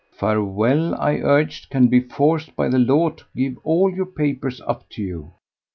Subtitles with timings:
[0.09, 4.89] "Farewell," I urged, "can be forced by the law to give all your papers up
[4.89, 5.33] to you."